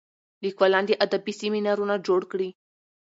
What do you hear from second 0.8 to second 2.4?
دي ادبي سیمینارونه جوړ